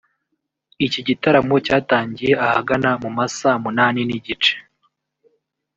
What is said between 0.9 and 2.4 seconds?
gitaramo cyatangiye